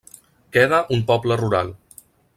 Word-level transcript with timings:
Queda 0.57 0.79
un 0.97 1.05
poble 1.11 1.39
rural. 1.43 1.71